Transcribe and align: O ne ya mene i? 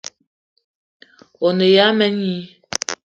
O 1.45 1.49
ne 1.57 1.67
ya 1.75 1.87
mene 1.97 2.23
i? 2.35 2.35